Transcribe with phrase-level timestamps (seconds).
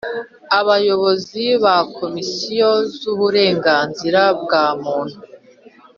[0.59, 5.17] Abayobozi ba za Komisiyo zuburenganzira bw’muntu.